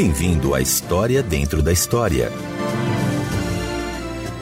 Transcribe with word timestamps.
Bem-vindo 0.00 0.54
à 0.54 0.60
História 0.60 1.24
Dentro 1.24 1.60
da 1.60 1.72
História. 1.72 2.30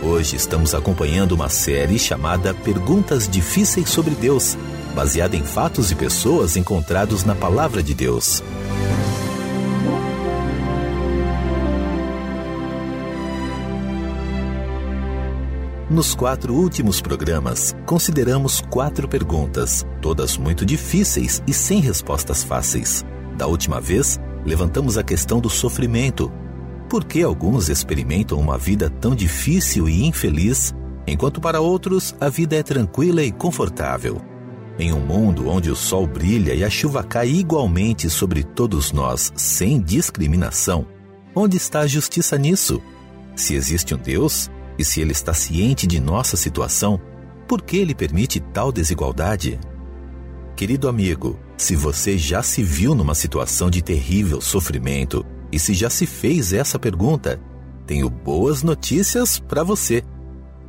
Hoje 0.02 0.36
estamos 0.36 0.75
acompanhando 0.75 1.32
uma 1.32 1.48
série 1.48 1.98
chamada 1.98 2.52
Perguntas 2.52 3.27
Difíceis 3.27 3.88
sobre 3.88 4.14
Deus, 4.14 4.54
baseada 4.95 5.34
em 5.34 5.42
fatos 5.42 5.90
e 5.90 5.95
pessoas 5.95 6.58
encontrados 6.58 7.24
na 7.24 7.34
Palavra 7.34 7.82
de 7.82 7.95
Deus. 7.95 8.42
Nos 15.88 16.14
quatro 16.14 16.52
últimos 16.52 17.00
programas, 17.00 17.75
consideramos 17.86 18.61
quatro 18.61 19.09
perguntas, 19.09 19.86
todas 20.02 20.36
muito 20.36 20.66
difíceis 20.66 21.43
e 21.46 21.54
sem 21.54 21.80
respostas 21.80 22.45
fáceis. 22.45 23.07
Da 23.38 23.46
última 23.46 23.80
vez, 23.80 24.18
levantamos 24.46 24.96
a 24.96 25.02
questão 25.02 25.41
do 25.41 25.50
sofrimento, 25.50 26.32
por 26.88 27.04
que 27.04 27.23
alguns 27.23 27.68
experimentam 27.68 28.38
uma 28.38 28.56
vida 28.56 28.88
tão 28.88 29.14
difícil 29.14 29.88
e 29.88 30.06
infeliz, 30.06 30.73
enquanto 31.04 31.41
para 31.41 31.60
outros 31.60 32.14
a 32.20 32.28
vida 32.28 32.54
é 32.54 32.62
tranquila 32.62 33.23
e 33.24 33.32
confortável? 33.32 34.23
Em 34.78 34.92
um 34.92 35.01
mundo 35.01 35.48
onde 35.48 35.68
o 35.68 35.74
sol 35.74 36.06
brilha 36.06 36.54
e 36.54 36.62
a 36.62 36.70
chuva 36.70 37.02
cai 37.02 37.28
igualmente 37.28 38.09
sobre 38.09 38.45
todos 38.45 38.92
nós, 38.92 39.32
sem 39.34 39.80
discriminação, 39.80 40.87
onde 41.34 41.56
está 41.56 41.80
a 41.80 41.87
justiça 41.87 42.38
nisso? 42.38 42.80
Se 43.34 43.54
existe 43.54 43.95
um 43.95 43.98
Deus, 43.98 44.48
e 44.78 44.84
se 44.84 45.01
ele 45.01 45.12
está 45.12 45.34
ciente 45.34 45.87
de 45.87 45.98
nossa 45.98 46.37
situação, 46.37 47.01
por 47.48 47.62
que 47.62 47.78
ele 47.78 47.95
permite 47.95 48.38
tal 48.38 48.70
desigualdade? 48.70 49.59
Querido 50.54 50.88
amigo, 50.88 51.38
se 51.56 51.74
você 51.74 52.19
já 52.19 52.42
se 52.42 52.62
viu 52.62 52.95
numa 52.95 53.15
situação 53.15 53.70
de 53.70 53.83
terrível 53.83 54.41
sofrimento, 54.41 55.24
e 55.51 55.59
se 55.59 55.73
já 55.73 55.88
se 55.88 56.06
fez 56.06 56.52
essa 56.52 56.79
pergunta, 56.79 57.40
tenho 57.87 58.10
boas 58.10 58.62
notícias 58.62 59.38
para 59.38 59.62
você. 59.62 60.02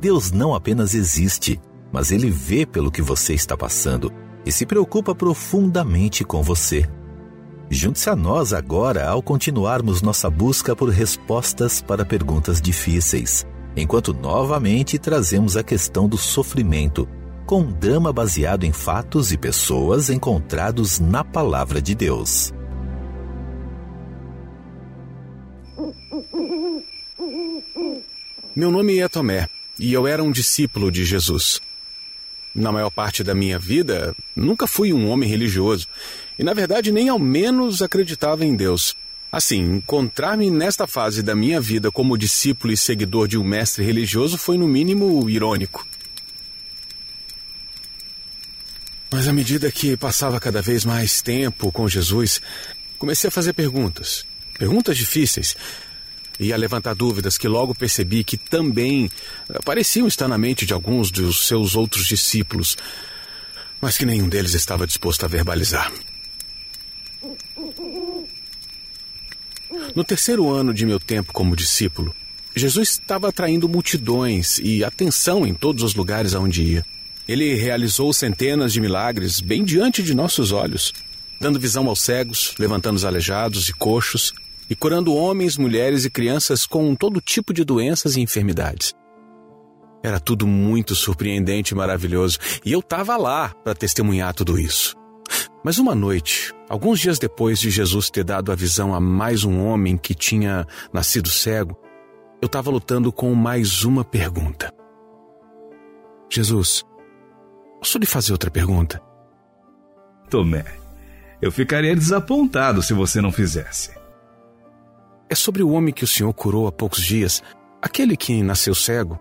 Deus 0.00 0.30
não 0.30 0.54
apenas 0.54 0.94
existe, 0.94 1.60
mas 1.92 2.10
ele 2.10 2.30
vê 2.30 2.64
pelo 2.64 2.90
que 2.90 3.02
você 3.02 3.34
está 3.34 3.56
passando 3.56 4.12
e 4.46 4.52
se 4.52 4.64
preocupa 4.64 5.14
profundamente 5.14 6.24
com 6.24 6.42
você. 6.42 6.88
Junte-se 7.70 8.08
a 8.08 8.16
nós 8.16 8.54
agora 8.54 9.06
ao 9.06 9.22
continuarmos 9.22 10.00
nossa 10.00 10.30
busca 10.30 10.74
por 10.74 10.88
respostas 10.88 11.82
para 11.82 12.04
perguntas 12.04 12.62
difíceis, 12.62 13.46
enquanto 13.76 14.14
novamente 14.14 14.98
trazemos 14.98 15.56
a 15.56 15.62
questão 15.62 16.08
do 16.08 16.16
sofrimento, 16.16 17.06
com 17.48 17.62
um 17.62 17.72
drama 17.72 18.12
baseado 18.12 18.64
em 18.64 18.72
fatos 18.74 19.32
e 19.32 19.38
pessoas 19.38 20.10
encontrados 20.10 21.00
na 21.00 21.24
Palavra 21.24 21.80
de 21.80 21.94
Deus. 21.94 22.52
Meu 28.54 28.70
nome 28.70 28.98
é 28.98 29.08
Tomé 29.08 29.48
e 29.78 29.94
eu 29.94 30.06
era 30.06 30.22
um 30.22 30.30
discípulo 30.30 30.92
de 30.92 31.06
Jesus. 31.06 31.58
Na 32.54 32.70
maior 32.70 32.90
parte 32.90 33.24
da 33.24 33.34
minha 33.34 33.58
vida, 33.58 34.14
nunca 34.36 34.66
fui 34.66 34.92
um 34.92 35.08
homem 35.08 35.26
religioso 35.26 35.86
e, 36.38 36.44
na 36.44 36.52
verdade, 36.52 36.92
nem 36.92 37.08
ao 37.08 37.18
menos 37.18 37.80
acreditava 37.80 38.44
em 38.44 38.54
Deus. 38.54 38.94
Assim, 39.32 39.60
encontrar-me 39.60 40.50
nesta 40.50 40.86
fase 40.86 41.22
da 41.22 41.34
minha 41.34 41.62
vida 41.62 41.90
como 41.90 42.18
discípulo 42.18 42.74
e 42.74 42.76
seguidor 42.76 43.26
de 43.26 43.38
um 43.38 43.44
mestre 43.44 43.82
religioso 43.82 44.36
foi, 44.36 44.58
no 44.58 44.68
mínimo, 44.68 45.30
irônico. 45.30 45.86
Mas 49.10 49.26
à 49.26 49.32
medida 49.32 49.70
que 49.72 49.96
passava 49.96 50.38
cada 50.38 50.60
vez 50.60 50.84
mais 50.84 51.22
tempo 51.22 51.72
com 51.72 51.88
Jesus, 51.88 52.40
comecei 52.98 53.28
a 53.28 53.30
fazer 53.30 53.52
perguntas. 53.54 54.24
Perguntas 54.58 54.96
difíceis, 54.96 55.56
e 56.38 56.52
a 56.52 56.56
levantar 56.56 56.94
dúvidas 56.94 57.36
que 57.36 57.48
logo 57.48 57.74
percebi 57.74 58.22
que 58.22 58.36
também 58.36 59.10
pareciam 59.64 60.06
estar 60.06 60.28
na 60.28 60.38
mente 60.38 60.64
de 60.64 60.72
alguns 60.72 61.10
dos 61.10 61.46
seus 61.46 61.74
outros 61.74 62.06
discípulos, 62.06 62.76
mas 63.80 63.96
que 63.96 64.06
nenhum 64.06 64.28
deles 64.28 64.54
estava 64.54 64.86
disposto 64.86 65.24
a 65.24 65.28
verbalizar. 65.28 65.92
No 69.94 70.04
terceiro 70.04 70.48
ano 70.48 70.72
de 70.72 70.86
meu 70.86 71.00
tempo 71.00 71.32
como 71.32 71.56
discípulo, 71.56 72.14
Jesus 72.54 72.90
estava 72.90 73.28
atraindo 73.28 73.68
multidões 73.68 74.58
e 74.58 74.84
atenção 74.84 75.46
em 75.46 75.54
todos 75.54 75.82
os 75.82 75.94
lugares 75.94 76.34
aonde 76.34 76.62
ia. 76.62 76.97
Ele 77.28 77.54
realizou 77.54 78.10
centenas 78.12 78.72
de 78.72 78.80
milagres 78.80 79.38
bem 79.38 79.62
diante 79.62 80.02
de 80.02 80.14
nossos 80.14 80.50
olhos, 80.50 80.94
dando 81.38 81.60
visão 81.60 81.86
aos 81.86 82.00
cegos, 82.00 82.54
levantando 82.58 82.96
os 82.96 83.04
aleijados 83.04 83.68
e 83.68 83.72
coxos, 83.74 84.32
e 84.70 84.74
curando 84.74 85.14
homens, 85.14 85.58
mulheres 85.58 86.06
e 86.06 86.10
crianças 86.10 86.64
com 86.64 86.94
todo 86.94 87.20
tipo 87.20 87.52
de 87.52 87.64
doenças 87.64 88.16
e 88.16 88.20
enfermidades. 88.20 88.94
Era 90.02 90.18
tudo 90.18 90.46
muito 90.46 90.94
surpreendente 90.94 91.74
e 91.74 91.76
maravilhoso, 91.76 92.38
e 92.64 92.72
eu 92.72 92.80
estava 92.80 93.16
lá 93.16 93.50
para 93.62 93.74
testemunhar 93.74 94.32
tudo 94.32 94.58
isso. 94.58 94.96
Mas 95.62 95.76
uma 95.76 95.94
noite, 95.94 96.54
alguns 96.68 97.00
dias 97.00 97.18
depois 97.18 97.58
de 97.58 97.68
Jesus 97.68 98.08
ter 98.08 98.24
dado 98.24 98.50
a 98.50 98.54
visão 98.54 98.94
a 98.94 99.00
mais 99.00 99.44
um 99.44 99.66
homem 99.66 99.98
que 99.98 100.14
tinha 100.14 100.66
nascido 100.92 101.28
cego, 101.28 101.76
eu 102.40 102.46
estava 102.46 102.70
lutando 102.70 103.12
com 103.12 103.34
mais 103.34 103.84
uma 103.84 104.04
pergunta. 104.04 104.72
Jesus, 106.30 106.84
posso 107.78 107.98
lhe 107.98 108.06
fazer 108.06 108.32
outra 108.32 108.50
pergunta? 108.50 109.00
Tomé, 110.30 110.64
eu 111.40 111.50
ficaria 111.50 111.94
desapontado 111.94 112.82
se 112.82 112.92
você 112.92 113.20
não 113.20 113.32
fizesse 113.32 113.98
é 115.28 115.34
sobre 115.34 115.62
o 115.62 115.70
homem 115.70 115.92
que 115.92 116.04
o 116.04 116.06
senhor 116.06 116.32
curou 116.32 116.66
há 116.66 116.72
poucos 116.72 117.02
dias, 117.02 117.42
aquele 117.82 118.16
que 118.16 118.42
nasceu 118.42 118.74
cego. 118.74 119.18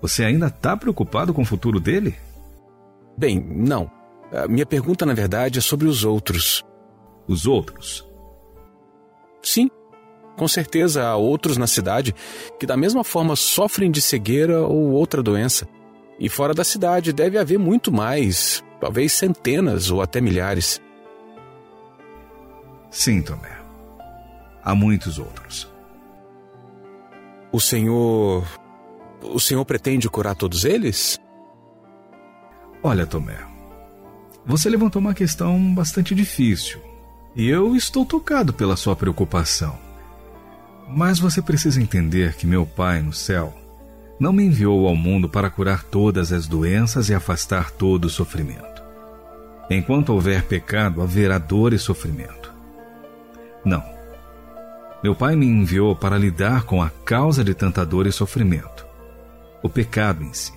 Você 0.00 0.24
ainda 0.24 0.46
está 0.46 0.76
preocupado 0.76 1.34
com 1.34 1.42
o 1.42 1.46
futuro 1.46 1.80
dele? 1.80 2.14
Bem, 3.18 3.40
não. 3.40 3.90
A 4.32 4.46
minha 4.46 4.66
pergunta, 4.66 5.04
na 5.04 5.14
verdade, 5.14 5.58
é 5.58 5.62
sobre 5.62 5.86
os 5.86 6.04
outros. 6.04 6.64
Os 7.26 7.46
outros? 7.46 8.06
Sim. 9.42 9.68
Com 10.36 10.46
certeza 10.46 11.06
há 11.06 11.16
outros 11.16 11.56
na 11.56 11.66
cidade 11.66 12.14
que, 12.60 12.66
da 12.66 12.76
mesma 12.76 13.02
forma, 13.02 13.34
sofrem 13.34 13.90
de 13.90 14.02
cegueira 14.02 14.60
ou 14.60 14.90
outra 14.90 15.22
doença. 15.22 15.66
E 16.18 16.28
fora 16.28 16.54
da 16.54 16.64
cidade 16.64 17.12
deve 17.12 17.38
haver 17.38 17.58
muito 17.58 17.92
mais, 17.92 18.64
talvez 18.80 19.12
centenas 19.12 19.90
ou 19.90 20.00
até 20.00 20.20
milhares. 20.20 20.80
Sim, 22.90 23.20
Tomé 23.20 23.56
há 24.66 24.74
muitos 24.74 25.16
outros. 25.20 25.70
O 27.52 27.60
Senhor. 27.60 28.44
O 29.22 29.38
Senhor 29.38 29.64
pretende 29.64 30.10
curar 30.10 30.34
todos 30.34 30.64
eles? 30.64 31.18
Olha, 32.82 33.06
Tomé, 33.06 33.38
você 34.44 34.68
levantou 34.68 35.00
uma 35.00 35.14
questão 35.14 35.72
bastante 35.72 36.14
difícil 36.14 36.80
e 37.34 37.48
eu 37.48 37.74
estou 37.74 38.04
tocado 38.04 38.52
pela 38.52 38.76
sua 38.76 38.94
preocupação. 38.96 39.78
Mas 40.88 41.18
você 41.18 41.40
precisa 41.40 41.80
entender 41.80 42.34
que 42.34 42.46
meu 42.46 42.66
Pai 42.66 43.00
no 43.00 43.12
céu 43.12 43.54
não 44.18 44.32
me 44.32 44.44
enviou 44.44 44.86
ao 44.86 44.96
mundo 44.96 45.28
para 45.28 45.50
curar 45.50 45.84
todas 45.84 46.32
as 46.32 46.46
doenças 46.46 47.08
e 47.08 47.14
afastar 47.14 47.70
todo 47.70 48.06
o 48.06 48.10
sofrimento. 48.10 48.82
Enquanto 49.68 50.10
houver 50.10 50.44
pecado, 50.44 51.02
haverá 51.02 51.38
dor 51.38 51.72
e 51.72 51.78
sofrimento. 51.78 52.52
Não. 53.64 53.82
Meu 55.02 55.14
Pai 55.14 55.36
me 55.36 55.46
enviou 55.46 55.94
para 55.94 56.16
lidar 56.16 56.64
com 56.64 56.82
a 56.82 56.90
causa 57.04 57.44
de 57.44 57.54
tanta 57.54 57.84
dor 57.84 58.06
e 58.06 58.12
sofrimento, 58.12 58.86
o 59.62 59.68
pecado 59.68 60.22
em 60.22 60.32
si. 60.32 60.54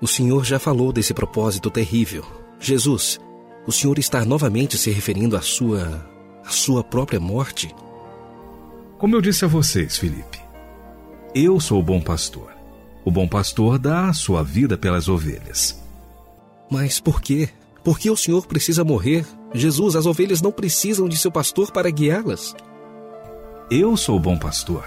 O 0.00 0.06
Senhor 0.06 0.44
já 0.44 0.58
falou 0.58 0.92
desse 0.92 1.14
propósito 1.14 1.70
terrível. 1.70 2.24
Jesus, 2.58 3.18
o 3.66 3.72
Senhor 3.72 3.98
está 3.98 4.24
novamente 4.24 4.76
se 4.76 4.90
referindo 4.90 5.36
à 5.36 5.40
sua. 5.40 6.06
à 6.44 6.50
sua 6.50 6.82
própria 6.82 7.20
morte? 7.20 7.74
Como 8.98 9.14
eu 9.14 9.20
disse 9.20 9.44
a 9.44 9.48
vocês, 9.48 9.96
Felipe, 9.96 10.40
eu 11.44 11.60
sou 11.60 11.80
o 11.80 11.82
bom 11.82 12.00
pastor. 12.00 12.50
O 13.04 13.10
bom 13.10 13.28
pastor 13.28 13.78
dá 13.78 14.08
a 14.08 14.12
sua 14.12 14.42
vida 14.42 14.76
pelas 14.76 15.08
ovelhas. 15.08 15.80
Mas 16.70 16.98
por 16.98 17.20
quê? 17.20 17.48
Por 17.84 17.98
que 17.98 18.10
o 18.10 18.16
Senhor 18.16 18.46
precisa 18.46 18.82
morrer 18.82 19.24
Jesus, 19.54 19.96
as 19.96 20.06
ovelhas 20.06 20.42
não 20.42 20.52
precisam 20.52 21.08
de 21.08 21.16
seu 21.16 21.30
pastor 21.30 21.70
para 21.70 21.90
guiá-las. 21.90 22.54
Eu 23.70 23.96
sou 23.96 24.16
o 24.16 24.20
bom 24.20 24.36
pastor. 24.36 24.84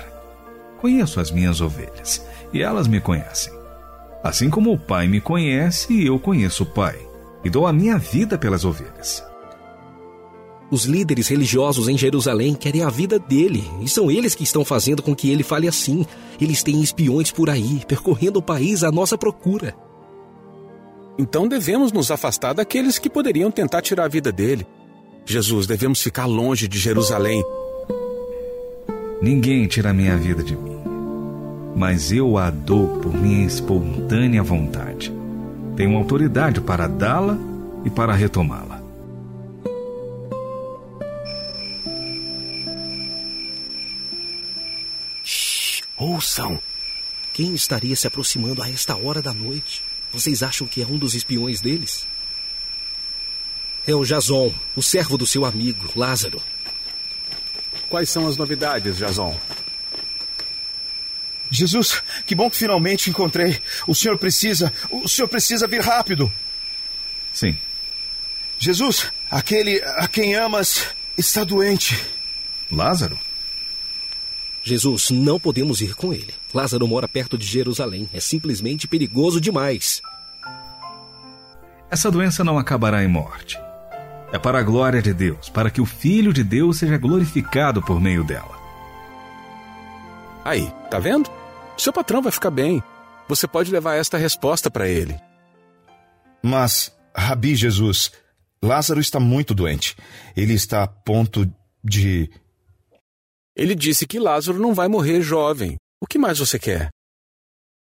Conheço 0.80 1.20
as 1.20 1.32
minhas 1.32 1.60
ovelhas 1.60 2.26
e 2.54 2.62
elas 2.62 2.88
me 2.88 3.02
conhecem. 3.02 3.54
Assim 4.24 4.50
como 4.50 4.72
o 4.72 4.78
Pai 4.78 5.08
me 5.08 5.20
conhece, 5.20 6.06
eu 6.06 6.20
conheço 6.20 6.64
o 6.64 6.66
Pai 6.66 6.98
e 7.44 7.50
dou 7.50 7.66
a 7.66 7.74
minha 7.74 7.98
vida 7.98 8.38
pelas 8.38 8.66
ovelhas. 8.66 9.24
Os 10.72 10.86
líderes 10.86 11.28
religiosos 11.28 11.88
em 11.88 11.98
Jerusalém 11.98 12.54
querem 12.54 12.84
a 12.84 12.90
vida 12.90 13.18
dele 13.18 13.64
e 13.82 13.90
são 13.90 14.12
eles 14.12 14.36
que 14.36 14.44
estão 14.44 14.64
fazendo 14.64 15.02
com 15.02 15.16
que 15.16 15.30
ele 15.30 15.42
fale 15.42 15.68
assim. 15.68 16.06
Eles 16.40 16.62
têm 16.62 16.82
espiões 16.82 17.32
por 17.32 17.50
aí, 17.50 17.82
percorrendo 17.88 18.38
o 18.38 18.44
país 18.44 18.84
à 18.84 18.92
nossa 18.92 19.18
procura. 19.18 19.76
Então 21.18 21.48
devemos 21.48 21.92
nos 21.92 22.12
afastar 22.12 22.54
daqueles 22.54 23.00
que 23.00 23.10
poderiam 23.10 23.50
tentar 23.50 23.82
tirar 23.82 24.06
a 24.06 24.08
vida 24.08 24.32
dele. 24.32 24.66
Jesus, 25.26 25.66
devemos 25.66 26.02
ficar 26.02 26.26
longe 26.26 26.68
de 26.68 26.78
Jerusalém. 26.78 27.44
Ninguém 29.22 29.68
tira 29.68 29.90
a 29.90 29.94
minha 29.94 30.16
vida 30.16 30.42
de 30.44 30.56
mim, 30.56 30.78
mas 31.76 32.12
eu 32.12 32.38
a 32.38 32.50
dou 32.50 32.88
por 33.00 33.14
minha 33.14 33.46
espontânea 33.46 34.42
vontade. 34.42 35.12
Tenho 35.76 35.98
autoridade 35.98 36.62
para 36.62 36.88
dá-la 36.88 37.38
e 37.84 37.90
para 37.90 38.14
retomá-la. 38.14 38.69
Ouçam! 46.00 46.62
Quem 47.34 47.54
estaria 47.54 47.96
se 47.96 48.08
aproximando 48.08 48.62
a 48.64 48.70
esta 48.70 48.96
hora 48.96 49.22
da 49.22 49.34
noite? 49.34 49.84
Vocês 50.12 50.42
acham 50.42 50.66
que 50.66 50.82
é 50.82 50.86
um 50.86 50.98
dos 50.98 51.14
espiões 51.14 51.62
deles? 51.62 52.08
É 53.86 53.94
o 53.94 54.04
Jason, 54.04 54.54
o 54.76 54.82
servo 54.82 55.18
do 55.18 55.28
seu 55.28 55.46
amigo, 55.46 55.92
Lázaro. 55.96 56.42
Quais 57.90 58.10
são 58.10 58.28
as 58.28 58.38
novidades, 58.38 58.98
Jason? 58.98 59.40
Jesus, 61.52 62.04
que 62.26 62.36
bom 62.36 62.50
que 62.50 62.58
finalmente 62.58 63.10
encontrei. 63.10 63.60
O 63.88 63.96
senhor 63.96 64.18
precisa, 64.18 64.72
o 64.92 65.08
senhor 65.08 65.28
precisa 65.28 65.68
vir 65.68 65.82
rápido. 65.82 66.32
Sim. 67.34 67.58
Jesus, 68.60 69.12
aquele 69.32 69.82
a 69.82 70.08
quem 70.08 70.36
amas 70.36 70.88
está 71.18 71.44
doente. 71.44 72.00
Lázaro? 72.72 73.20
Jesus, 74.70 75.10
não 75.10 75.40
podemos 75.40 75.82
ir 75.82 75.96
com 75.96 76.14
ele. 76.14 76.34
Lázaro 76.54 76.88
mora 76.88 77.08
perto 77.08 77.38
de 77.38 77.46
Jerusalém. 77.46 78.10
É 78.14 78.20
simplesmente 78.20 78.88
perigoso 78.88 79.42
demais. 79.42 80.02
Essa 81.92 82.12
doença 82.12 82.44
não 82.44 82.58
acabará 82.58 83.04
em 83.04 83.08
morte. 83.08 83.58
É 84.32 84.38
para 84.38 84.60
a 84.60 84.64
glória 84.64 85.02
de 85.02 85.14
Deus, 85.14 85.50
para 85.50 85.72
que 85.72 85.82
o 85.82 85.86
Filho 85.86 86.32
de 86.32 86.44
Deus 86.44 86.78
seja 86.78 86.98
glorificado 86.98 87.82
por 87.82 88.00
meio 88.00 88.24
dela. 88.24 88.58
Aí, 90.46 90.72
tá 90.90 91.00
vendo? 91.00 91.30
Seu 91.78 91.92
patrão 91.92 92.22
vai 92.22 92.32
ficar 92.32 92.52
bem. 92.52 92.84
Você 93.28 93.48
pode 93.48 93.72
levar 93.72 93.96
esta 93.96 94.18
resposta 94.18 94.70
para 94.70 94.88
ele. 94.88 95.20
Mas, 96.44 96.92
Rabi 97.16 97.56
Jesus, 97.56 98.12
Lázaro 98.62 99.00
está 99.00 99.20
muito 99.20 99.54
doente. 99.54 99.96
Ele 100.36 100.54
está 100.54 100.84
a 100.84 100.88
ponto 100.88 101.52
de. 101.84 102.30
Ele 103.60 103.76
disse 103.76 104.08
que 104.08 104.18
Lázaro 104.18 104.58
não 104.58 104.74
vai 104.74 104.88
morrer 104.88 105.22
jovem. 105.22 105.76
O 106.02 106.08
que 106.08 106.18
mais 106.18 106.40
você 106.40 106.58
quer? 106.58 106.88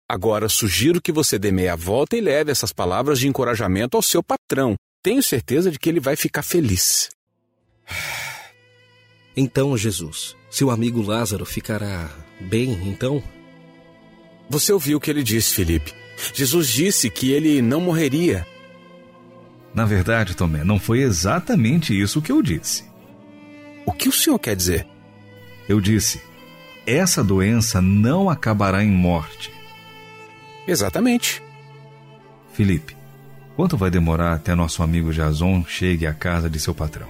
Agora 0.09 0.49
sugiro 0.49 1.01
que 1.01 1.09
você 1.09 1.39
dê 1.39 1.53
meia 1.53 1.73
volta 1.73 2.17
e 2.17 2.21
leve 2.21 2.51
essas 2.51 2.73
palavras 2.73 3.17
de 3.17 3.29
encorajamento 3.29 3.95
ao 3.95 4.03
seu 4.03 4.21
patrão. 4.21 4.75
Tenho 5.01 5.23
certeza 5.23 5.71
de 5.71 5.79
que 5.79 5.87
ele 5.87 6.01
vai 6.01 6.17
ficar 6.17 6.43
feliz. 6.43 7.09
Então, 9.37 9.77
Jesus, 9.77 10.35
seu 10.49 10.69
amigo 10.69 11.01
Lázaro 11.01 11.45
ficará 11.45 12.09
bem, 12.41 12.73
então? 12.89 13.23
Você 14.49 14.73
ouviu 14.73 14.97
o 14.97 14.99
que 14.99 15.09
ele 15.09 15.23
disse, 15.23 15.53
Felipe. 15.53 15.93
Jesus 16.33 16.67
disse 16.67 17.09
que 17.09 17.31
ele 17.31 17.61
não 17.61 17.79
morreria. 17.79 18.45
Na 19.73 19.85
verdade, 19.85 20.35
Tomé, 20.35 20.65
não 20.65 20.77
foi 20.77 20.99
exatamente 20.99 21.97
isso 21.97 22.21
que 22.21 22.33
eu 22.33 22.41
disse. 22.41 22.83
O 23.85 23.93
que 23.93 24.09
o 24.09 24.11
senhor 24.11 24.39
quer 24.39 24.57
dizer? 24.57 24.85
Eu 25.69 25.79
disse: 25.79 26.19
essa 26.85 27.23
doença 27.23 27.79
não 27.79 28.27
acabará 28.27 28.83
em 28.83 28.89
morte. 28.89 29.51
Exatamente. 30.67 31.43
Felipe, 32.51 32.97
quanto 33.55 33.77
vai 33.77 33.91
demorar 33.91 34.33
até 34.33 34.55
nosso 34.55 34.81
amigo 34.81 35.13
Jason 35.13 35.63
chegue 35.67 36.07
à 36.07 36.13
casa 36.13 36.49
de 36.49 36.59
seu 36.59 36.73
patrão? 36.73 37.07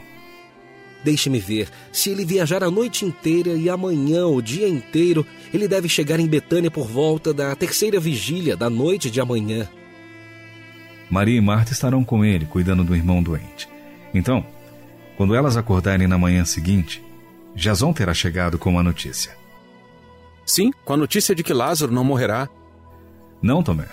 Deixe-me 1.02 1.40
ver. 1.40 1.70
Se 1.94 2.10
ele 2.10 2.26
viajar 2.26 2.62
a 2.62 2.70
noite 2.70 3.06
inteira 3.06 3.52
e 3.54 3.70
amanhã 3.70 4.26
o 4.26 4.42
dia 4.42 4.68
inteiro, 4.68 5.26
ele 5.54 5.66
deve 5.66 5.88
chegar 5.88 6.20
em 6.20 6.28
Betânia 6.28 6.70
por 6.70 6.86
volta 6.86 7.34
da 7.34 7.56
terceira 7.56 8.02
vigília 8.02 8.58
da 8.58 8.70
noite 8.70 9.10
de 9.10 9.22
amanhã. 9.22 9.70
Maria 11.10 11.38
e 11.38 11.42
Marta 11.42 11.72
estarão 11.72 12.04
com 12.04 12.26
ele, 12.26 12.46
cuidando 12.46 12.84
do 12.84 12.94
irmão 12.94 13.24
doente. 13.24 13.70
Então, 14.14 14.46
quando 15.16 15.34
elas 15.34 15.56
acordarem 15.56 16.06
na 16.06 16.18
manhã 16.18 16.44
seguinte, 16.44 17.02
Jason 17.56 17.94
terá 17.94 18.14
chegado 18.14 18.58
com 18.58 18.72
uma 18.72 18.84
notícia. 18.84 19.36
Sim, 20.46 20.72
com 20.84 20.94
a 20.94 20.98
notícia 20.98 21.36
de 21.36 21.44
que 21.44 21.54
Lázaro 21.54 21.92
não 21.92 22.04
morrerá. 22.04 22.50
Não, 23.42 23.62
Tomé. 23.62 23.88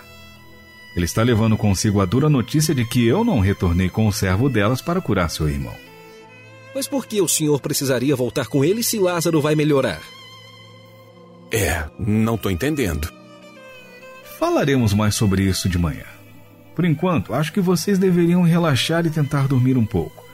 Ele 0.96 1.04
está 1.04 1.22
levando 1.22 1.56
consigo 1.56 2.00
a 2.00 2.06
dura 2.06 2.30
notícia 2.30 2.74
de 2.74 2.84
que 2.84 3.06
eu 3.06 3.22
não 3.22 3.40
retornei 3.40 3.90
com 3.90 4.06
o 4.06 4.12
servo 4.12 4.48
delas 4.48 4.80
para 4.80 5.00
curar 5.00 5.28
seu 5.28 5.48
irmão. 5.48 5.74
Mas 6.74 6.88
por 6.88 7.06
que 7.06 7.20
o 7.20 7.28
senhor 7.28 7.60
precisaria 7.60 8.16
voltar 8.16 8.46
com 8.46 8.64
ele 8.64 8.82
se 8.82 8.98
Lázaro 8.98 9.40
vai 9.40 9.54
melhorar? 9.54 10.00
É, 11.50 11.84
não 11.98 12.34
estou 12.34 12.50
entendendo. 12.50 13.12
Falaremos 14.38 14.92
mais 14.92 15.14
sobre 15.14 15.42
isso 15.42 15.68
de 15.68 15.78
manhã. 15.78 16.04
Por 16.74 16.84
enquanto, 16.84 17.32
acho 17.32 17.52
que 17.52 17.60
vocês 17.60 17.98
deveriam 17.98 18.42
relaxar 18.42 19.06
e 19.06 19.10
tentar 19.10 19.48
dormir 19.48 19.78
um 19.78 19.86
pouco. 19.86 20.24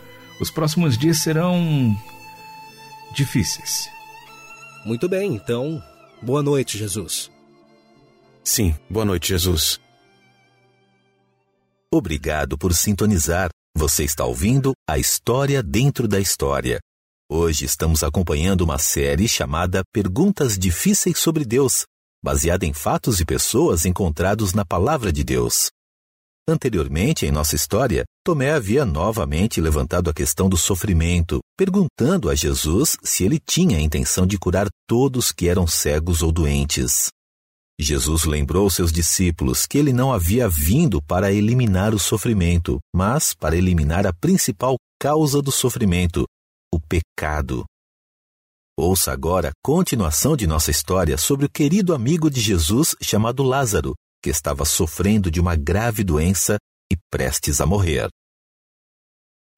Os 0.40 0.50
próximos 0.50 0.98
dias 0.98 1.18
serão. 1.18 1.96
Difíceis. 3.12 3.88
Muito 4.84 5.08
bem, 5.08 5.34
então. 5.34 5.82
Boa 6.20 6.42
noite, 6.42 6.78
Jesus. 6.78 7.30
Sim, 8.44 8.74
boa 8.90 9.04
noite, 9.04 9.28
Jesus. 9.28 9.80
Obrigado 11.92 12.56
por 12.56 12.74
sintonizar. 12.74 13.50
Você 13.76 14.04
está 14.04 14.24
ouvindo 14.24 14.72
a 14.88 14.98
História 14.98 15.62
Dentro 15.62 16.08
da 16.08 16.18
História. 16.18 16.80
Hoje 17.30 17.64
estamos 17.64 18.02
acompanhando 18.02 18.62
uma 18.62 18.78
série 18.78 19.26
chamada 19.26 19.82
Perguntas 19.92 20.58
Difíceis 20.58 21.18
sobre 21.18 21.44
Deus, 21.44 21.84
baseada 22.22 22.66
em 22.66 22.72
fatos 22.72 23.20
e 23.20 23.24
pessoas 23.24 23.86
encontrados 23.86 24.52
na 24.52 24.64
Palavra 24.64 25.12
de 25.12 25.24
Deus. 25.24 25.70
Anteriormente, 26.52 27.24
em 27.24 27.32
nossa 27.32 27.56
história, 27.56 28.04
Tomé 28.22 28.50
havia 28.50 28.84
novamente 28.84 29.58
levantado 29.58 30.10
a 30.10 30.12
questão 30.12 30.50
do 30.50 30.56
sofrimento, 30.56 31.40
perguntando 31.56 32.28
a 32.28 32.34
Jesus 32.34 32.98
se 33.02 33.24
ele 33.24 33.40
tinha 33.40 33.78
a 33.78 33.80
intenção 33.80 34.26
de 34.26 34.38
curar 34.38 34.68
todos 34.86 35.32
que 35.32 35.48
eram 35.48 35.66
cegos 35.66 36.20
ou 36.20 36.30
doentes. 36.30 37.08
Jesus 37.80 38.24
lembrou 38.24 38.68
seus 38.68 38.92
discípulos 38.92 39.66
que 39.66 39.78
ele 39.78 39.94
não 39.94 40.12
havia 40.12 40.46
vindo 40.46 41.00
para 41.00 41.32
eliminar 41.32 41.94
o 41.94 41.98
sofrimento, 41.98 42.78
mas 42.94 43.32
para 43.32 43.56
eliminar 43.56 44.06
a 44.06 44.12
principal 44.12 44.76
causa 45.00 45.40
do 45.40 45.50
sofrimento, 45.50 46.26
o 46.70 46.78
pecado. 46.78 47.64
Ouça 48.78 49.10
agora 49.10 49.48
a 49.48 49.52
continuação 49.64 50.36
de 50.36 50.46
nossa 50.46 50.70
história 50.70 51.16
sobre 51.16 51.46
o 51.46 51.50
querido 51.50 51.94
amigo 51.94 52.30
de 52.30 52.40
Jesus 52.40 52.94
chamado 53.02 53.42
Lázaro, 53.42 53.94
que 54.22 54.30
estava 54.30 54.64
sofrendo 54.64 55.30
de 55.30 55.40
uma 55.40 55.56
grave 55.56 56.04
doença 56.04 56.56
e 56.90 56.96
prestes 57.10 57.60
a 57.60 57.66
morrer. 57.66 58.08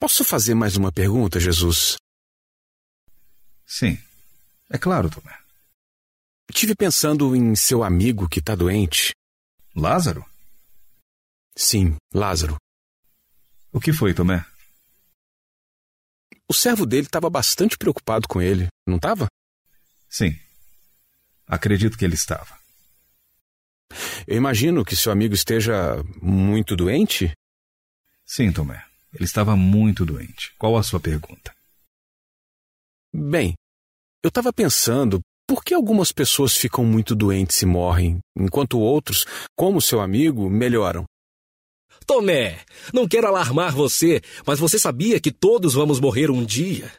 Posso 0.00 0.24
fazer 0.24 0.54
mais 0.54 0.76
uma 0.76 0.90
pergunta, 0.90 1.38
Jesus? 1.38 1.96
Sim. 3.66 3.98
É 4.70 4.78
claro, 4.78 5.10
Tomé. 5.10 5.38
Tive 6.52 6.74
pensando 6.74 7.34
em 7.36 7.54
seu 7.54 7.82
amigo 7.82 8.28
que 8.28 8.38
está 8.38 8.54
doente. 8.54 9.12
Lázaro? 9.74 10.24
Sim, 11.56 11.96
Lázaro. 12.12 12.56
O 13.72 13.80
que 13.80 13.92
foi, 13.92 14.14
Tomé? 14.14 14.44
O 16.48 16.54
servo 16.54 16.86
dele 16.86 17.06
estava 17.06 17.28
bastante 17.30 17.76
preocupado 17.76 18.28
com 18.28 18.40
ele, 18.40 18.68
não 18.86 18.96
estava? 18.96 19.26
Sim. 20.08 20.38
Acredito 21.46 21.96
que 21.96 22.04
ele 22.04 22.14
estava. 22.14 22.63
Eu 24.26 24.36
imagino 24.36 24.84
que 24.84 24.96
seu 24.96 25.12
amigo 25.12 25.34
esteja 25.34 26.02
muito 26.20 26.74
doente? 26.74 27.32
Sim, 28.24 28.52
Tomé. 28.52 28.84
Ele 29.12 29.24
estava 29.24 29.54
muito 29.54 30.04
doente. 30.04 30.52
Qual 30.58 30.76
a 30.76 30.82
sua 30.82 30.98
pergunta? 30.98 31.54
Bem, 33.12 33.54
eu 34.22 34.28
estava 34.28 34.52
pensando 34.52 35.20
por 35.46 35.62
que 35.62 35.74
algumas 35.74 36.10
pessoas 36.10 36.56
ficam 36.56 36.84
muito 36.84 37.14
doentes 37.14 37.60
e 37.62 37.66
morrem, 37.66 38.18
enquanto 38.36 38.80
outros, 38.80 39.24
como 39.54 39.80
seu 39.80 40.00
amigo, 40.00 40.48
melhoram? 40.48 41.04
Tomé, 42.06 42.60
não 42.92 43.06
quero 43.06 43.26
alarmar 43.26 43.74
você, 43.74 44.20
mas 44.46 44.58
você 44.58 44.78
sabia 44.78 45.20
que 45.20 45.30
todos 45.30 45.74
vamos 45.74 46.00
morrer 46.00 46.30
um 46.30 46.44
dia? 46.44 46.90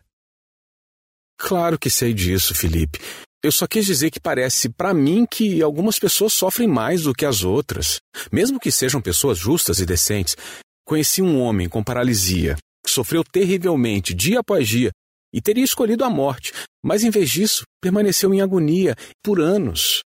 Claro 1.38 1.78
que 1.78 1.90
sei 1.90 2.14
disso, 2.14 2.56
Felipe. 2.56 3.00
Eu 3.46 3.52
só 3.52 3.68
quis 3.68 3.86
dizer 3.86 4.10
que 4.10 4.20
parece 4.20 4.70
para 4.70 4.92
mim 4.92 5.24
que 5.24 5.62
algumas 5.62 6.00
pessoas 6.00 6.34
sofrem 6.34 6.68
mais 6.68 7.04
do 7.04 7.14
que 7.14 7.28
as 7.28 7.44
outras, 7.44 8.00
mesmo 8.32 8.60
que 8.60 8.72
sejam 8.72 9.00
pessoas 9.00 9.38
justas 9.38 9.78
e 9.78 9.86
decentes. 9.86 10.36
Conheci 10.84 11.22
um 11.22 11.40
homem 11.40 11.70
com 11.70 11.84
paralisia 11.84 12.58
que 12.84 12.90
sofreu 12.90 13.24
terrivelmente 13.24 14.16
dia 14.16 14.40
após 14.40 14.68
dia 14.68 14.90
e 15.32 15.40
teria 15.40 15.64
escolhido 15.64 16.04
a 16.04 16.10
morte, 16.10 16.54
mas 16.84 17.04
em 17.04 17.12
vez 17.12 17.30
disso, 17.30 17.66
permaneceu 17.80 18.34
em 18.34 18.42
agonia 18.42 18.96
por 19.24 19.40
anos. 19.40 20.00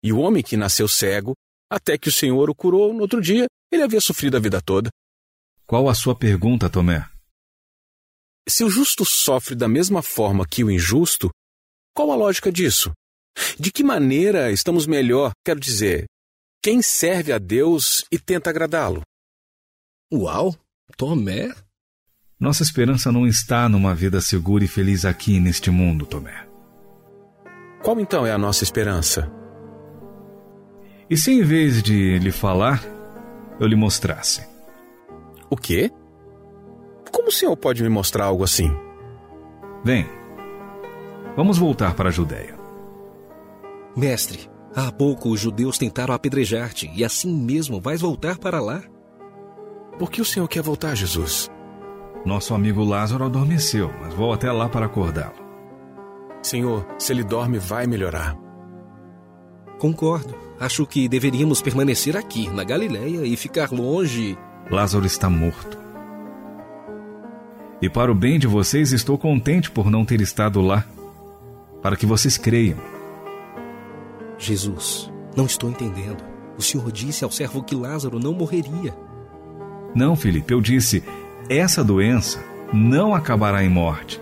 E 0.00 0.12
o 0.12 0.20
homem 0.20 0.40
que 0.40 0.56
nasceu 0.56 0.86
cego, 0.86 1.32
até 1.68 1.98
que 1.98 2.08
o 2.08 2.12
Senhor 2.12 2.48
o 2.48 2.54
curou 2.54 2.94
no 2.94 3.00
outro 3.00 3.20
dia, 3.20 3.46
ele 3.72 3.82
havia 3.82 4.00
sofrido 4.00 4.36
a 4.36 4.40
vida 4.40 4.62
toda. 4.62 4.90
Qual 5.66 5.88
a 5.88 5.94
sua 5.96 6.14
pergunta, 6.14 6.70
Tomé? 6.70 7.04
Se 8.48 8.62
o 8.62 8.70
justo 8.70 9.04
sofre 9.04 9.56
da 9.56 9.66
mesma 9.66 10.02
forma 10.02 10.46
que 10.46 10.62
o 10.62 10.70
injusto, 10.70 11.30
qual 11.94 12.10
a 12.10 12.16
lógica 12.16 12.50
disso? 12.50 12.92
De 13.58 13.70
que 13.70 13.82
maneira 13.82 14.50
estamos 14.50 14.86
melhor, 14.86 15.32
quero 15.44 15.60
dizer, 15.60 16.06
quem 16.62 16.82
serve 16.82 17.32
a 17.32 17.38
Deus 17.38 18.04
e 18.10 18.18
tenta 18.18 18.50
agradá-lo? 18.50 19.02
Uau! 20.12 20.54
Tomé? 20.96 21.54
Nossa 22.38 22.62
esperança 22.62 23.12
não 23.12 23.26
está 23.26 23.68
numa 23.68 23.94
vida 23.94 24.20
segura 24.20 24.64
e 24.64 24.68
feliz 24.68 25.04
aqui 25.04 25.38
neste 25.38 25.70
mundo, 25.70 26.04
Tomé. 26.06 26.46
Qual 27.82 27.98
então 27.98 28.26
é 28.26 28.32
a 28.32 28.38
nossa 28.38 28.64
esperança? 28.64 29.30
E 31.08 31.16
se 31.16 31.32
em 31.32 31.42
vez 31.42 31.82
de 31.82 32.18
lhe 32.18 32.30
falar, 32.30 32.82
eu 33.58 33.66
lhe 33.66 33.76
mostrasse? 33.76 34.46
O 35.48 35.56
quê? 35.56 35.90
Como 37.10 37.28
o 37.28 37.32
senhor 37.32 37.56
pode 37.56 37.82
me 37.82 37.88
mostrar 37.88 38.24
algo 38.24 38.44
assim? 38.44 38.70
Vem. 39.84 40.19
Vamos 41.40 41.56
voltar 41.56 41.94
para 41.94 42.10
a 42.10 42.12
Judéia. 42.12 42.54
Mestre, 43.96 44.50
há 44.76 44.92
pouco 44.92 45.30
os 45.30 45.40
judeus 45.40 45.78
tentaram 45.78 46.12
apedrejar-te 46.12 46.92
e 46.94 47.02
assim 47.02 47.34
mesmo 47.34 47.80
vais 47.80 48.02
voltar 48.02 48.36
para 48.36 48.60
lá? 48.60 48.82
Por 49.98 50.10
que 50.10 50.20
o 50.20 50.24
senhor 50.24 50.46
quer 50.48 50.62
voltar, 50.62 50.94
Jesus? 50.94 51.50
Nosso 52.26 52.52
amigo 52.52 52.84
Lázaro 52.84 53.24
adormeceu, 53.24 53.90
mas 54.02 54.12
vou 54.12 54.34
até 54.34 54.52
lá 54.52 54.68
para 54.68 54.84
acordá-lo. 54.84 55.42
Senhor, 56.42 56.86
se 56.98 57.10
ele 57.10 57.24
dorme, 57.24 57.58
vai 57.58 57.86
melhorar. 57.86 58.36
Concordo. 59.78 60.34
Acho 60.60 60.86
que 60.86 61.08
deveríamos 61.08 61.62
permanecer 61.62 62.18
aqui, 62.18 62.50
na 62.50 62.64
Galileia, 62.64 63.24
e 63.24 63.34
ficar 63.34 63.72
longe. 63.72 64.36
Lázaro 64.70 65.06
está 65.06 65.30
morto. 65.30 65.78
E 67.80 67.88
para 67.88 68.12
o 68.12 68.14
bem 68.14 68.38
de 68.38 68.46
vocês, 68.46 68.92
estou 68.92 69.16
contente 69.16 69.70
por 69.70 69.90
não 69.90 70.04
ter 70.04 70.20
estado 70.20 70.60
lá, 70.60 70.84
para 71.82 71.96
que 71.96 72.06
vocês 72.06 72.36
creiam. 72.36 72.78
Jesus, 74.38 75.10
não 75.36 75.46
estou 75.46 75.70
entendendo. 75.70 76.24
O 76.56 76.62
senhor 76.62 76.90
disse 76.90 77.24
ao 77.24 77.30
servo 77.30 77.62
que 77.62 77.74
Lázaro 77.74 78.18
não 78.18 78.34
morreria. 78.34 78.94
Não, 79.94 80.14
Felipe, 80.14 80.52
eu 80.52 80.60
disse: 80.60 81.02
essa 81.48 81.82
doença 81.82 82.42
não 82.72 83.14
acabará 83.14 83.64
em 83.64 83.68
morte. 83.68 84.20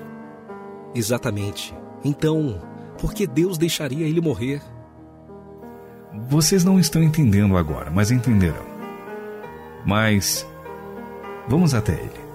Exatamente. 0.94 1.74
Então, 2.04 2.60
por 2.98 3.12
que 3.12 3.26
Deus 3.26 3.58
deixaria 3.58 4.06
ele 4.06 4.20
morrer? 4.20 4.62
Vocês 6.28 6.64
não 6.64 6.78
estão 6.80 7.02
entendendo 7.02 7.56
agora, 7.56 7.90
mas 7.90 8.10
entenderão. 8.10 8.66
Mas 9.84 10.46
vamos 11.48 11.74
até 11.74 11.92
ele. 11.92 12.27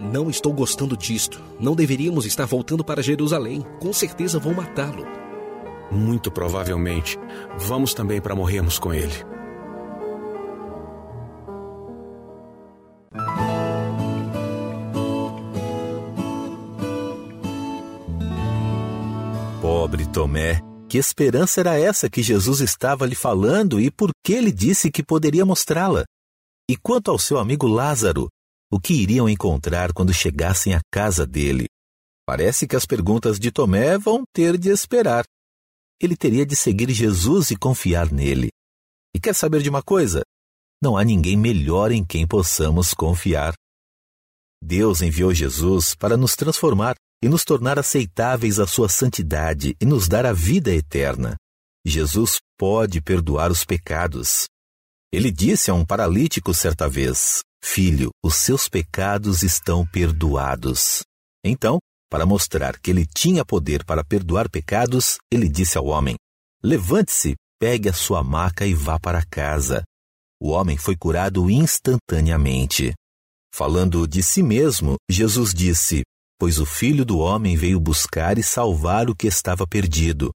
Não 0.00 0.30
estou 0.30 0.50
gostando 0.52 0.96
disto. 0.96 1.42
Não 1.60 1.76
deveríamos 1.76 2.24
estar 2.24 2.46
voltando 2.46 2.82
para 2.82 3.02
Jerusalém. 3.02 3.62
Com 3.78 3.92
certeza 3.92 4.38
vão 4.38 4.54
matá-lo. 4.54 5.06
Muito 5.92 6.30
provavelmente. 6.30 7.18
Vamos 7.58 7.92
também 7.92 8.18
para 8.18 8.34
morrermos 8.34 8.78
com 8.78 8.94
ele. 8.94 9.12
Pobre 19.60 20.06
Tomé, 20.06 20.62
que 20.88 20.96
esperança 20.96 21.60
era 21.60 21.78
essa 21.78 22.08
que 22.08 22.22
Jesus 22.22 22.60
estava 22.60 23.04
lhe 23.04 23.14
falando 23.14 23.78
e 23.78 23.90
por 23.90 24.10
que 24.24 24.32
ele 24.32 24.50
disse 24.50 24.90
que 24.90 25.02
poderia 25.02 25.44
mostrá-la? 25.44 26.04
E 26.70 26.76
quanto 26.76 27.10
ao 27.10 27.18
seu 27.18 27.36
amigo 27.38 27.66
Lázaro, 27.66 28.28
o 28.72 28.78
que 28.78 28.94
iriam 28.94 29.28
encontrar 29.28 29.92
quando 29.92 30.14
chegassem 30.14 30.74
à 30.74 30.80
casa 30.92 31.26
dele? 31.26 31.66
Parece 32.24 32.68
que 32.68 32.76
as 32.76 32.86
perguntas 32.86 33.38
de 33.38 33.50
Tomé 33.50 33.98
vão 33.98 34.22
ter 34.32 34.56
de 34.56 34.68
esperar. 34.68 35.24
Ele 36.00 36.16
teria 36.16 36.46
de 36.46 36.54
seguir 36.54 36.88
Jesus 36.90 37.50
e 37.50 37.56
confiar 37.56 38.12
nele. 38.12 38.48
E 39.14 39.18
quer 39.18 39.34
saber 39.34 39.60
de 39.62 39.68
uma 39.68 39.82
coisa? 39.82 40.22
Não 40.80 40.96
há 40.96 41.04
ninguém 41.04 41.36
melhor 41.36 41.90
em 41.90 42.04
quem 42.04 42.26
possamos 42.26 42.94
confiar. 42.94 43.54
Deus 44.62 45.02
enviou 45.02 45.34
Jesus 45.34 45.94
para 45.94 46.16
nos 46.16 46.36
transformar 46.36 46.94
e 47.22 47.28
nos 47.28 47.44
tornar 47.44 47.78
aceitáveis 47.78 48.60
à 48.60 48.66
sua 48.66 48.88
santidade 48.88 49.74
e 49.80 49.84
nos 49.84 50.06
dar 50.06 50.24
a 50.24 50.32
vida 50.32 50.72
eterna. 50.72 51.36
Jesus 51.84 52.38
pode 52.56 53.00
perdoar 53.00 53.50
os 53.50 53.64
pecados. 53.64 54.46
Ele 55.12 55.32
disse 55.32 55.70
a 55.70 55.74
um 55.74 55.84
paralítico 55.84 56.54
certa 56.54 56.88
vez: 56.88 57.40
Filho, 57.62 58.10
os 58.24 58.36
seus 58.36 58.68
pecados 58.68 59.42
estão 59.42 59.86
perdoados. 59.86 61.02
Então, 61.44 61.78
para 62.10 62.26
mostrar 62.26 62.78
que 62.78 62.90
ele 62.90 63.06
tinha 63.06 63.44
poder 63.44 63.84
para 63.84 64.02
perdoar 64.02 64.48
pecados, 64.48 65.18
ele 65.30 65.48
disse 65.48 65.78
ao 65.78 65.86
homem: 65.86 66.16
Levante-se, 66.62 67.36
pegue 67.60 67.88
a 67.88 67.92
sua 67.92 68.24
maca 68.24 68.66
e 68.66 68.74
vá 68.74 68.98
para 68.98 69.24
casa. 69.24 69.84
O 70.42 70.48
homem 70.50 70.76
foi 70.76 70.96
curado 70.96 71.50
instantaneamente. 71.50 72.94
Falando 73.54 74.08
de 74.08 74.22
si 74.22 74.42
mesmo, 74.42 74.96
Jesus 75.08 75.52
disse: 75.52 76.02
Pois 76.38 76.58
o 76.58 76.66
filho 76.66 77.04
do 77.04 77.18
homem 77.18 77.56
veio 77.56 77.78
buscar 77.78 78.38
e 78.38 78.42
salvar 78.42 79.10
o 79.10 79.14
que 79.14 79.26
estava 79.26 79.66
perdido. 79.66 80.30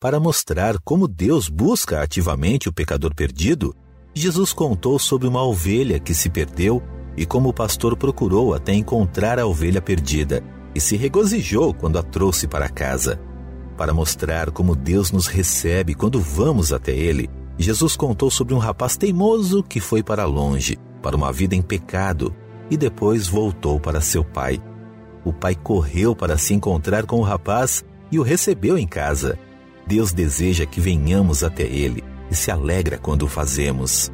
Para 0.00 0.18
mostrar 0.18 0.78
como 0.80 1.06
Deus 1.06 1.48
busca 1.48 2.02
ativamente 2.02 2.68
o 2.68 2.72
pecador 2.72 3.14
perdido, 3.14 3.74
Jesus 4.18 4.50
contou 4.50 4.98
sobre 4.98 5.28
uma 5.28 5.44
ovelha 5.44 6.00
que 6.00 6.14
se 6.14 6.30
perdeu 6.30 6.82
e 7.18 7.26
como 7.26 7.50
o 7.50 7.52
pastor 7.52 7.94
procurou 7.98 8.54
até 8.54 8.72
encontrar 8.72 9.38
a 9.38 9.44
ovelha 9.44 9.82
perdida 9.82 10.42
e 10.74 10.80
se 10.80 10.96
regozijou 10.96 11.74
quando 11.74 11.98
a 11.98 12.02
trouxe 12.02 12.48
para 12.48 12.70
casa. 12.70 13.20
Para 13.76 13.92
mostrar 13.92 14.50
como 14.50 14.74
Deus 14.74 15.12
nos 15.12 15.26
recebe 15.26 15.94
quando 15.94 16.18
vamos 16.18 16.72
até 16.72 16.92
Ele, 16.92 17.28
Jesus 17.58 17.94
contou 17.94 18.30
sobre 18.30 18.54
um 18.54 18.58
rapaz 18.58 18.96
teimoso 18.96 19.62
que 19.62 19.80
foi 19.80 20.02
para 20.02 20.24
longe, 20.24 20.78
para 21.02 21.14
uma 21.14 21.30
vida 21.30 21.54
em 21.54 21.60
pecado, 21.60 22.34
e 22.70 22.76
depois 22.78 23.28
voltou 23.28 23.78
para 23.78 24.00
seu 24.00 24.24
pai. 24.24 24.58
O 25.26 25.32
pai 25.32 25.54
correu 25.54 26.16
para 26.16 26.38
se 26.38 26.54
encontrar 26.54 27.04
com 27.04 27.18
o 27.18 27.22
rapaz 27.22 27.84
e 28.10 28.18
o 28.18 28.22
recebeu 28.22 28.78
em 28.78 28.86
casa. 28.86 29.38
Deus 29.86 30.10
deseja 30.10 30.64
que 30.64 30.80
venhamos 30.80 31.44
até 31.44 31.64
Ele 31.64 32.15
e 32.30 32.34
se 32.34 32.50
alegra 32.50 32.98
quando 32.98 33.22
o 33.22 33.28
fazemos. 33.28 34.10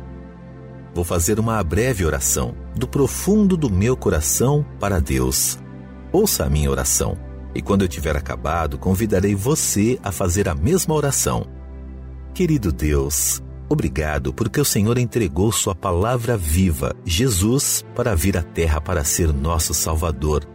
Vou 0.95 1.04
fazer 1.04 1.40
uma 1.40 1.62
breve 1.62 2.04
oração 2.04 2.54
do 2.76 2.87
profundo 2.87 3.57
do 3.57 3.71
meu 3.71 3.97
coração 3.97 4.64
para 4.78 5.00
Deus. 5.00 5.59
Ouça 6.12 6.45
a 6.45 6.50
minha 6.50 6.71
oração 6.71 7.16
e 7.54 7.61
quando 7.61 7.83
eu 7.83 7.88
tiver 7.88 8.16
acabado, 8.16 8.78
convidarei 8.78 9.35
você 9.35 9.99
a 10.02 10.11
fazer 10.11 10.49
a 10.49 10.54
mesma 10.54 10.95
oração. 10.95 11.47
Querido 12.35 12.73
Deus, 12.73 13.42
obrigado 13.69 14.33
porque 14.33 14.61
o 14.61 14.64
Senhor 14.64 14.97
entregou 14.99 15.52
Sua 15.52 15.75
palavra 15.75 16.37
viva, 16.37 16.95
Jesus, 17.04 17.85
para 17.95 18.14
vir 18.14 18.37
à 18.38 18.42
terra 18.42 18.81
para 18.81 19.04
ser 19.04 19.33
nosso 19.33 19.75
Salvador. 19.75 20.49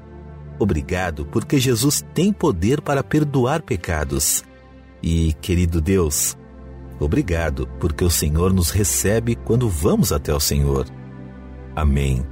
Obrigado 0.60 1.26
porque 1.28 1.60
Jesus 1.60 2.04
tem 2.16 2.34
poder 2.34 2.82
para 2.82 3.04
perdoar 3.04 3.62
pecados. 3.62 4.44
E, 5.04 5.34
querido 5.34 5.80
Deus, 5.80 6.36
Obrigado, 7.00 7.68
porque 7.80 8.04
o 8.04 8.10
Senhor 8.10 8.54
nos 8.54 8.72
recebe 8.72 9.36
quando 9.36 9.70
vamos 9.70 10.12
até 10.12 10.34
o 10.34 10.40
Senhor. 10.40 10.88
Amém. 11.76 12.26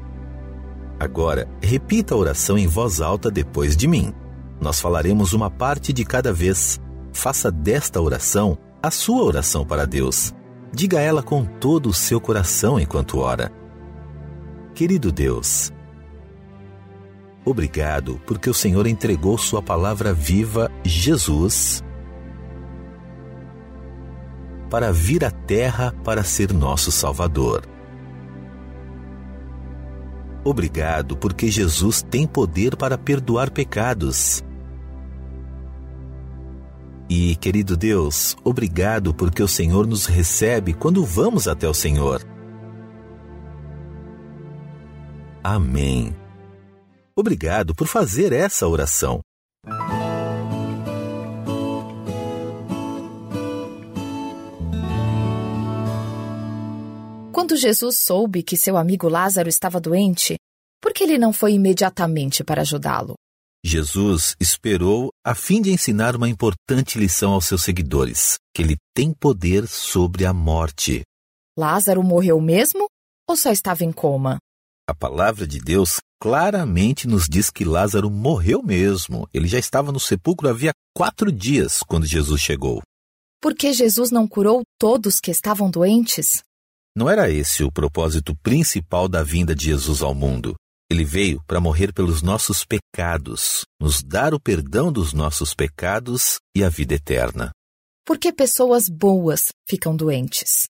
Agora, 1.00 1.48
repita 1.62 2.15
a 2.15 2.17
oração 2.17 2.57
em 2.57 2.67
voz 2.67 3.01
alta 3.01 3.29
depois 3.29 3.75
de 3.75 3.88
mim. 3.88 4.13
Nós 4.60 4.79
falaremos 4.79 5.34
uma 5.34 5.51
parte 5.51 5.93
de 5.93 6.03
cada 6.03 6.34
vez. 6.34 6.79
Faça 7.13 7.51
desta 7.51 8.01
oração 8.01 8.57
a 8.81 8.89
sua 8.89 9.24
oração 9.24 9.65
para 9.65 9.86
Deus. 9.86 10.34
Diga 10.74 11.00
ela 11.00 11.22
com 11.22 11.45
todo 11.45 11.89
o 11.89 11.93
seu 11.93 12.19
coração 12.19 12.79
enquanto 12.79 13.19
ora. 13.19 13.51
Querido 14.74 15.10
Deus, 15.12 15.72
obrigado 17.45 18.19
porque 18.25 18.50
o 18.50 18.53
Senhor 18.53 18.86
entregou 18.86 19.38
Sua 19.38 19.62
palavra 19.62 20.13
viva, 20.13 20.69
Jesus, 20.84 21.81
para 24.69 24.91
vir 24.91 25.24
à 25.24 25.31
Terra 25.31 25.93
para 26.03 26.24
ser 26.24 26.53
nosso 26.53 26.91
Salvador. 26.91 27.65
Obrigado, 30.43 31.17
porque 31.17 31.50
Jesus 31.50 32.03
tem 32.03 32.27
poder 32.27 32.75
para 32.75 32.98
perdoar 32.98 33.50
pecados. 33.50 34.43
E, 37.10 37.36
querido 37.36 37.75
Deus, 37.75 38.36
obrigado 38.43 39.13
porque 39.13 39.41
o 39.41 39.48
Senhor 39.48 39.88
nos 39.88 40.05
recebe 40.05 40.74
quando 40.74 41.03
vamos 41.03 41.48
até 41.48 41.67
o 41.67 41.74
Senhor. 41.74 42.22
Amém. 45.43 46.15
Obrigado 47.15 47.74
por 47.74 47.88
fazer 47.88 48.34
essa 48.34 48.67
oração. 48.67 49.25
Quando 57.56 57.62
Jesus 57.62 58.00
soube 58.00 58.44
que 58.44 58.58
seu 58.58 58.76
amigo 58.76 59.08
Lázaro 59.08 59.48
estava 59.48 59.80
doente, 59.80 60.36
Por 60.82 60.94
que 60.94 61.06
ele 61.06 61.18
não 61.18 61.32
foi 61.32 61.54
imediatamente 61.54 62.44
para 62.44 62.64
ajudá-lo? 62.64 63.14
Jesus 63.66 64.36
esperou 64.42 65.08
a 65.26 65.34
fim 65.34 65.62
de 65.62 65.72
ensinar 65.72 66.18
uma 66.18 66.28
importante 66.28 67.00
lição 67.00 67.32
aos 67.32 67.46
seus 67.46 67.64
seguidores: 67.64 68.36
que 68.54 68.62
ele 68.62 68.76
tem 68.94 69.14
poder 69.14 69.70
sobre 69.70 70.26
a 70.26 70.34
morte. 70.34 71.04
Lázaro 71.58 72.04
morreu 72.04 72.42
mesmo 72.42 72.88
ou 73.26 73.38
só 73.38 73.52
estava 73.52 73.86
em 73.86 73.92
coma? 73.94 74.38
A 74.86 74.94
palavra 74.94 75.48
de 75.48 75.60
Deus 75.60 76.02
claramente 76.22 77.08
nos 77.08 77.24
diz 77.26 77.50
que 77.50 77.64
Lázaro 77.64 78.12
morreu 78.12 78.62
mesmo. 78.62 79.30
Ele 79.34 79.48
já 79.48 79.60
estava 79.60 79.94
no 79.94 80.00
sepulcro 80.00 80.50
havia 80.50 80.74
quatro 80.94 81.32
dias 81.32 81.80
quando 81.88 82.06
Jesus 82.06 82.42
chegou. 82.42 82.82
Por 83.42 83.56
que 83.56 83.72
Jesus 83.72 84.12
não 84.12 84.28
curou 84.28 84.64
todos 84.78 85.22
que 85.22 85.32
estavam 85.32 85.72
doentes? 85.72 86.44
Não 86.98 87.10
era 87.10 87.30
esse 87.30 87.62
o 87.62 87.70
propósito 87.70 88.34
principal 88.38 89.10
da 89.10 89.22
vinda 89.22 89.54
de 89.54 89.66
Jesus 89.66 90.02
ao 90.02 90.16
mundo. 90.16 90.56
Ele 90.90 91.04
veio 91.04 91.44
para 91.46 91.60
morrer 91.60 91.92
pelos 91.92 92.22
nossos 92.22 92.64
pecados, 92.64 93.66
nos 93.82 94.02
dar 94.02 94.34
o 94.34 94.40
perdão 94.40 94.94
dos 94.94 95.12
nossos 95.12 95.54
pecados 95.54 96.40
e 96.56 96.64
a 96.64 96.70
vida 96.70 96.94
eterna. 96.94 97.52
Por 98.06 98.18
que 98.18 98.32
pessoas 98.32 98.88
boas 98.88 99.50
ficam 99.68 99.94
doentes? 99.94 100.68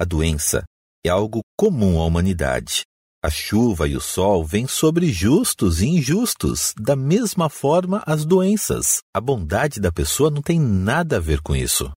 A 0.00 0.04
doença 0.06 0.64
é 1.04 1.10
algo 1.10 1.40
comum 1.58 2.00
à 2.00 2.06
humanidade. 2.06 2.82
A 3.22 3.28
chuva 3.28 3.86
e 3.86 3.96
o 3.96 4.00
sol 4.00 4.46
vêm 4.46 4.66
sobre 4.66 5.12
justos 5.12 5.82
e 5.82 5.86
injustos. 5.88 6.72
Da 6.80 6.96
mesma 6.96 7.50
forma, 7.50 8.02
as 8.06 8.24
doenças. 8.24 9.00
A 9.14 9.20
bondade 9.20 9.78
da 9.78 9.92
pessoa 9.92 10.30
não 10.30 10.40
tem 10.40 10.58
nada 10.58 11.16
a 11.16 11.20
ver 11.20 11.42
com 11.42 11.54
isso. 11.54 11.90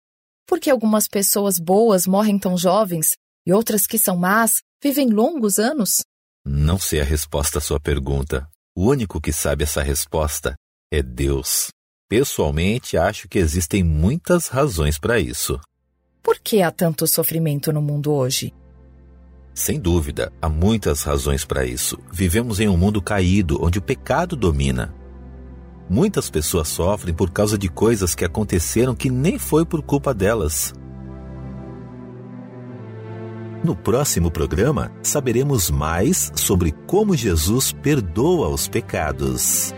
Por 0.47 0.59
que 0.59 0.71
algumas 0.71 1.07
pessoas 1.07 1.59
boas 1.59 2.07
morrem 2.07 2.39
tão 2.39 2.57
jovens 2.57 3.17
e 3.47 3.53
outras 3.53 3.87
que 3.87 3.97
são 3.97 4.17
más 4.17 4.61
vivem 4.83 5.07
longos 5.09 5.57
anos? 5.57 6.03
Não 6.45 6.77
sei 6.77 6.99
a 6.99 7.05
resposta 7.05 7.59
à 7.59 7.61
sua 7.61 7.79
pergunta. 7.79 8.45
O 8.75 8.89
único 8.89 9.21
que 9.21 9.31
sabe 9.31 9.63
essa 9.63 9.81
resposta 9.81 10.53
é 10.91 11.01
Deus. 11.01 11.69
Pessoalmente, 12.09 12.97
acho 12.97 13.29
que 13.29 13.39
existem 13.39 13.85
muitas 13.85 14.49
razões 14.49 14.99
para 14.99 15.17
isso. 15.17 15.57
Por 16.21 16.37
que 16.39 16.61
há 16.61 16.69
tanto 16.71 17.07
sofrimento 17.07 17.71
no 17.71 17.81
mundo 17.81 18.11
hoje? 18.11 18.53
Sem 19.53 19.79
dúvida, 19.79 20.31
há 20.41 20.49
muitas 20.49 21.03
razões 21.03 21.45
para 21.45 21.65
isso. 21.65 21.97
Vivemos 22.11 22.59
em 22.59 22.67
um 22.67 22.75
mundo 22.75 23.01
caído 23.01 23.63
onde 23.63 23.79
o 23.79 23.81
pecado 23.81 24.35
domina. 24.35 24.93
Muitas 25.89 26.29
pessoas 26.29 26.67
sofrem 26.67 27.15
por 27.15 27.31
causa 27.31 27.57
de 27.57 27.69
coisas 27.69 28.13
que 28.13 28.25
aconteceram 28.25 28.93
que 28.93 29.09
nem 29.09 29.39
foi 29.39 29.65
por 29.65 29.81
culpa 29.81 30.13
delas. 30.13 30.73
No 33.67 33.75
próximo 33.75 34.31
programa, 34.31 34.93
saberemos 35.03 35.69
mais 35.69 36.31
sobre 36.35 36.71
como 36.71 37.17
Jesus 37.17 37.73
perdoa 37.73 38.47
os 38.47 38.65
pecados. 38.65 39.75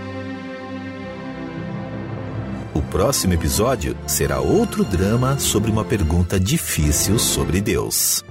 O 2.72 2.84
próximo 2.84 3.34
episódio 3.34 3.98
será 4.06 4.42
outro 4.42 4.86
drama 4.86 5.40
sobre 5.40 5.72
uma 5.72 5.84
pergunta 5.84 6.40
difícil 6.40 7.18
sobre 7.18 7.60
Deus. 7.62 8.24